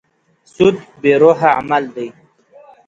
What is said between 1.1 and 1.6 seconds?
روحه